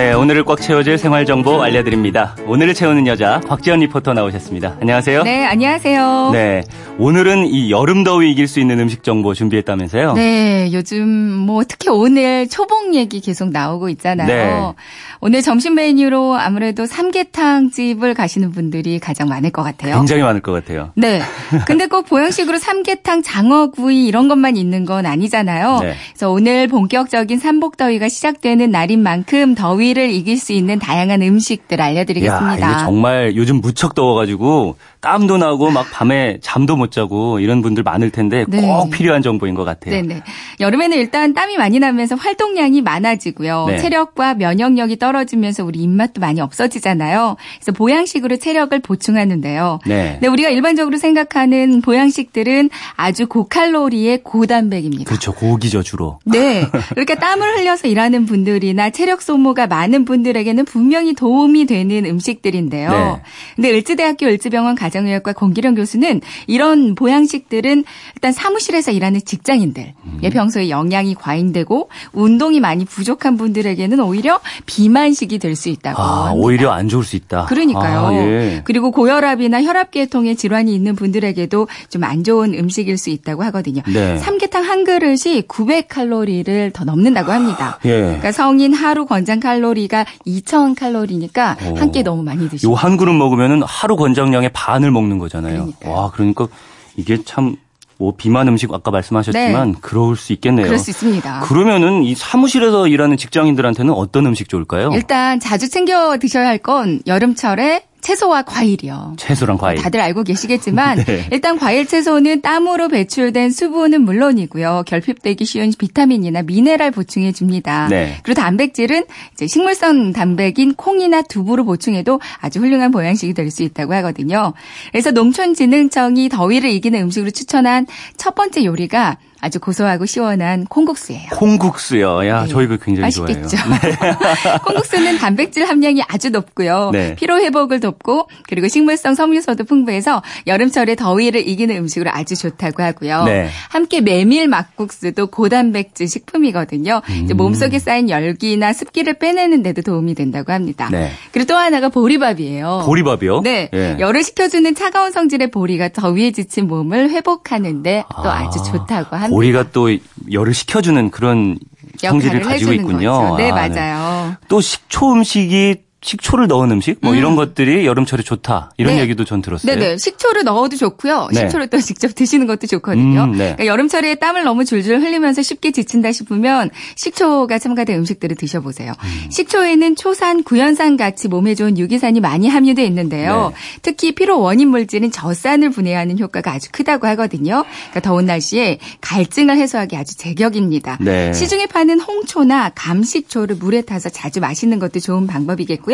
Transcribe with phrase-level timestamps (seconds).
[0.00, 2.34] 네, 오늘을 꽉 채워줄 생활 정보 알려드립니다.
[2.46, 4.78] 오늘을 채우는 여자 곽지연 리포터 나오셨습니다.
[4.80, 5.24] 안녕하세요.
[5.24, 6.30] 네, 안녕하세요.
[6.32, 6.62] 네,
[6.96, 10.14] 오늘은 이 여름 더위 이길 수 있는 음식 정보 준비했다면서요?
[10.14, 14.26] 네, 요즘 뭐 특히 오늘 초복 얘기 계속 나오고 있잖아요.
[14.26, 14.72] 네.
[15.20, 19.96] 오늘 점심 메뉴로 아무래도 삼계탕 집을 가시는 분들이 가장 많을 것 같아요.
[19.96, 20.92] 굉장히 많을 것 같아요.
[20.94, 21.20] 네.
[21.66, 25.80] 근데 꼭 보양식으로 삼계탕, 장어구이 이런 것만 있는 건 아니잖아요.
[25.82, 25.94] 네.
[26.12, 32.60] 그래서 오늘 본격적인 삼복더위가 시작되는 날인 만큼 더위 를 이길 수 있는 다양한 음식들 알려드리겠습니다.
[32.60, 37.82] 야, 이게 정말 요즘 무척 더워가지고 땀도 나고 막 밤에 잠도 못 자고 이런 분들
[37.82, 38.60] 많을 텐데 네.
[38.60, 39.94] 꼭 필요한 정보인 것 같아요.
[39.94, 40.22] 네네.
[40.60, 43.66] 여름에는 일단 땀이 많이 나면서 활동량이 많아지고요.
[43.68, 43.78] 네.
[43.78, 47.36] 체력과 면역력이 떨어지면서 우리 입맛도 많이 없어지잖아요.
[47.56, 49.78] 그래서 보양식으로 체력을 보충하는데요.
[49.86, 50.12] 네.
[50.14, 55.04] 근데 우리가 일반적으로 생각하는 보양식들은 아주 고칼로리의 고단백입니다.
[55.04, 55.32] 그렇죠.
[55.32, 56.18] 고기죠 주로.
[56.26, 56.66] 네.
[56.96, 62.90] 이렇게 땀을 흘려서 일하는 분들이나 체력 소모가 많은 분들에게는 분명히 도움이 되는 음식들인데요.
[62.90, 63.22] 네.
[63.56, 70.18] 근데 을지대학교 을지병원 가 정의학과 공기령 교수는 이런 보양식들은 일단 사무실에서 일하는 직장인들, 음.
[70.22, 76.32] 예, 평소에 영양이 과잉되고 운동이 많이 부족한 분들에게는 오히려 비만식이 될 수 있다고 아, 합니다.
[76.46, 77.44] 오히려 안 좋을 수 있다.
[77.46, 78.06] 그러니까요.
[78.06, 78.62] 아, 예.
[78.64, 83.82] 그리고 고혈압이나 혈압계통의 질환이 있는 분들에게도 좀 안 좋은 음식일 수 있다고 하거든요.
[83.92, 84.16] 네.
[84.16, 87.78] 삼계탕 한 그릇이 900칼로리를 더 넘는다고 합니다.
[87.84, 88.00] 예.
[88.00, 91.76] 그러니까 성인 하루 권장 칼로리가 2,000 칼로리니까 오.
[91.76, 92.72] 한끼 너무 많이 드시고.
[92.72, 95.54] 요한 그릇 먹으면은 하루 권장량의 반을 먹는 거잖아요.
[95.66, 95.92] 그러니까요.
[95.92, 96.48] 와, 그러니까
[96.96, 97.56] 이게 참,
[97.98, 100.64] 뭐, 비만 음식 아까 말씀하셨지만, 그럴 수 있겠네요.
[100.64, 100.68] 네.
[100.68, 101.40] 그럴 수 있습니다.
[101.40, 104.90] 그러면은 이 사무실에서 일하는 직장인들한테는 어떤 음식 좋을까요?
[104.94, 109.14] 일단 자주 챙겨 드셔야 할 건 여름철에 채소와 과일이요.
[109.18, 109.78] 채소랑 과일.
[109.78, 111.26] 다들 알고 계시겠지만 네.
[111.30, 114.84] 일단 과일 채소는 땀으로 배출된 수분은 물론이고요.
[114.86, 117.88] 결핍되기 쉬운 비타민이나 미네랄 보충해 줍니다.
[117.88, 118.16] 네.
[118.22, 124.52] 그리고 단백질은 이제 식물성 단백인 콩이나 두부로 보충해도 아주 훌륭한 보양식이 될 수 있다고 하거든요.
[124.92, 127.84] 그래서 농촌진흥청이 더위를 이기는 음식으로 추천한
[128.16, 131.30] 첫 번째 요리가 아주 고소하고 시원한 콩국수예요.
[131.32, 132.26] 콩국수요.
[132.26, 132.48] 야, 네.
[132.48, 133.56] 저희 그 굉장히 맛있겠죠.
[133.56, 134.16] 좋아해요.
[134.64, 136.90] 콩국수는 단백질 함량이 아주 높고요.
[136.92, 137.14] 네.
[137.14, 143.24] 피로 회복을 돕고 그리고 식물성 섬유소도 풍부해서 여름철에 더위를 이기는 음식으로 아주 좋다고 하고요.
[143.24, 143.48] 네.
[143.68, 147.02] 함께 메밀 막국수도 고단백질 식품이거든요.
[147.08, 147.28] 음.
[147.34, 150.88] 몸속에 쌓인 열기나 습기를 빼내는 데도 도움이 된다고 합니다.
[150.90, 151.10] 네.
[151.32, 152.82] 그리고 또 하나가 보리밥이에요.
[152.84, 153.40] 보리밥이요?
[153.42, 153.70] 네.
[153.72, 153.96] 예.
[153.98, 159.29] 열을 식혀주는 차가운 성질의 보리가 더위에 지친 몸을 회복하는데 또 아, 아주 좋다고 합니다.
[159.30, 159.88] 보리가 또
[160.30, 161.58] 열을 식혀주는 그런
[161.98, 163.12] 성질을 가지고 있군요.
[163.12, 163.36] 거죠.
[163.36, 164.36] 네, 아, 맞아요.
[164.48, 168.96] 또 식초 음식이 식초를 넣은 음식 뭐 이런 것들이 여름철에 좋다 이런 음.
[168.96, 169.02] 네.
[169.02, 169.74] 얘기도 전 들었어요.
[169.74, 169.98] 네네.
[169.98, 171.28] 식초를 넣어도 좋고요.
[171.32, 171.40] 네.
[171.40, 173.24] 식초를 또 직접 드시는 것도 좋거든요.
[173.24, 173.38] 음, 네.
[173.38, 178.92] 그러니까 여름철에 땀을 너무 줄줄 흘리면서 쉽게 지친다 싶으면 식초가 첨가된 음식들을 드셔보세요.
[178.98, 179.30] 음.
[179.30, 183.52] 식초에는 초산, 구연산 같이 몸에 좋은 유기산이 많이 함유되어 있는데요.
[183.54, 183.56] 네.
[183.82, 187.64] 특히 피로 원인 물질인 젖산을 분해하는 효과가 아주 크다고 하거든요.
[187.90, 190.96] 그러니까 더운 날씨에 갈증을 해소하기 아주 제격입니다.
[191.00, 191.34] 네.
[191.34, 195.89] 시중에 파는 홍초나 감식초를 물에 타서 자주 마시는 것도 좋은 방법이겠고요.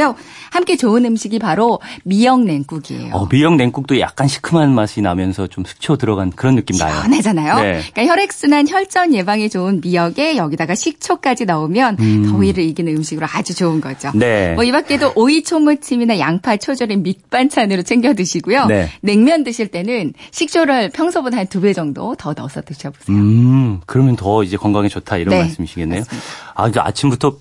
[0.50, 3.14] 함께 좋은 음식이 바로 미역 냉국이에요.
[3.14, 6.92] 어, 미역 냉국도 약간 시큼한 맛이 나면서 좀 식초 들어간 그런 느낌 나요.
[6.94, 7.54] 시원하잖아요.
[7.60, 7.82] 네.
[7.92, 11.96] 그러니까 혈액순환, 혈전 예방에 좋은 미역에 여기다가 식초까지 넣으면
[12.30, 14.10] 더위를 이기는 음식으로 아주 좋은 거죠.
[14.14, 14.18] 음.
[14.18, 14.54] 네.
[14.54, 18.66] 뭐이 밖에도 오이 초무침이나 양파 초절임 밑반찬으로 챙겨 드시고요.
[18.66, 18.90] 네.
[19.00, 23.16] 냉면 드실 때는 식초를 평소보다 한 두 배 정도 더 넣어서 드셔보세요.
[23.16, 26.00] 음, 그러면 더 이제 건강에 좋다 이런 네, 말씀이시겠네요.
[26.00, 26.26] 맞습니다.
[26.54, 27.38] 아, 이제 아침부터 막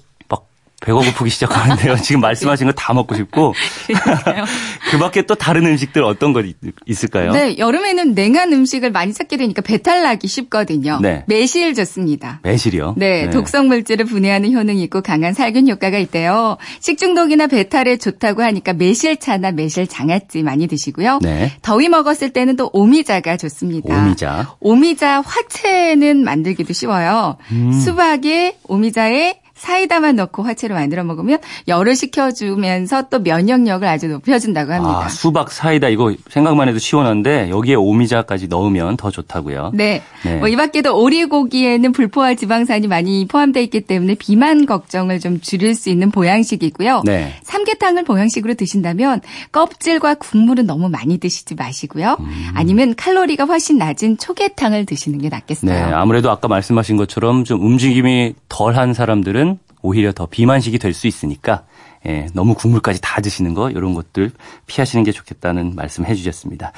[0.82, 1.96] 배가 고프기 시작하는데요.
[2.04, 3.54] 지금 말씀하신 거 다 먹고 싶고.
[4.92, 7.32] 그 밖에 또 다른 음식들 어떤 거 있- 있을까요?
[7.32, 11.00] 네, 여름에는 냉한 음식을 많이 찾게 되니까 배탈 나기 쉽거든요.
[11.02, 11.24] 네.
[11.28, 12.40] 매실 좋습니다.
[12.44, 12.96] 매실이요?
[12.98, 16.58] 네, 독성 물질을 분해하는 효능이 있고 강한 살균 효과가 있대요.
[16.82, 21.20] 식중독이나 배탈에 좋다고 하니까 매실차나 매실 장아찌 많이 드시고요.
[21.22, 21.52] 네.
[21.62, 23.96] 더위 먹었을 때는 또 오미자가 좋습니다.
[23.96, 24.56] 오미자.
[24.60, 27.38] 오미자 화채는 만들기도 쉬워요.
[27.52, 27.72] 음.
[27.72, 35.06] 수박에 오미자에 사이다만 넣고 화채로 만들어 먹으면 열을 식혀주면서 또 면역력을 아주 높여준다고 합니다.
[35.06, 39.72] 아, 수박 사이다 이거 생각만 해도 시원한데 여기에 오미자까지 넣으면 더 좋다고요.
[39.74, 40.02] 네.
[40.24, 40.38] 네.
[40.38, 46.12] 뭐이 밖에도 오리고기에는 불포화 지방산이 많이 포함되어 있기 때문에 비만 걱정을 좀 줄일 수 있는
[46.12, 47.02] 보양식이고요.
[47.06, 47.34] 네.
[47.44, 49.22] 삼계탕을 보양식으로 드신다면
[49.52, 52.18] 껍질과 국물은 너무 많이 드시지 마시고요.
[52.20, 52.48] 음.
[52.54, 55.72] 아니면 칼로리가 훨씬 낮은 초계탕을 드시는 게 낫겠어요.
[55.72, 59.55] 네, 아무래도 아까 말씀하신 것처럼 좀 움직임이 덜한 사람들은
[59.86, 61.64] 오히려 더 비만식이 될 수 있으니까
[62.08, 64.32] 예, 너무 국물까지 다 드시는 거 이런 것들
[64.68, 66.72] 피하시는 게 좋겠다는 말씀 해 주셨습니다.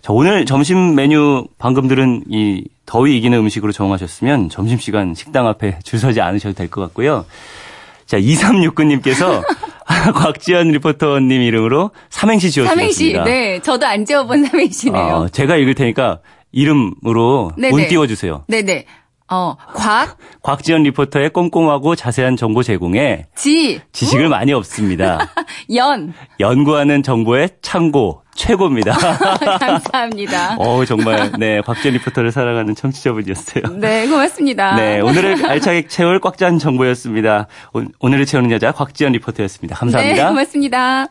[0.00, 5.98] 자, 오늘 점심 메뉴 방금 들은 이 더위 이기는 음식으로 정하셨으면 점심시간 식당 앞에 줄
[5.98, 7.26] 서지 않으셔도 될 것 같고요.
[8.06, 9.42] 자, 2369님께서
[10.14, 12.92] 곽지연 리포터님 이름으로 삼행시 지어주셨습니다.
[12.92, 13.60] 삼행시, 네.
[13.60, 15.02] 저도 안 지어본 삼행시네요.
[15.14, 16.20] 어, 제가 읽을 테니까
[16.52, 17.74] 이름으로 네네.
[17.74, 18.44] 운 띄워주세요.
[18.48, 18.86] 네네.
[19.30, 25.30] 어, 곽, 곽지연 리포터의 꼼꼼하고 자세한 정보 제공에 지, 지식을 많이 없습니다.
[25.74, 26.12] 연.
[26.40, 28.92] 연구하는 정보의 참고 최고입니다.
[29.60, 30.56] 감사합니다.
[30.58, 33.78] 어 정말 네 곽지연 리포터를 사랑하는 청취자분이었어요.
[33.78, 34.74] 네, 고맙습니다.
[34.76, 37.46] 네 오늘을 알차게 채울 꽉 찬 정보였습니다.
[37.74, 39.74] 오, 오늘을 채우는 여자 곽지연 리포터였습니다.
[39.74, 40.28] 네, 감사합니다.
[40.30, 41.08] 고맙습니다.